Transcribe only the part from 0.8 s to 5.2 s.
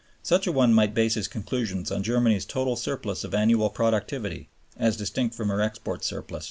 base his conclusions on Germany's total surplus of annual productivity as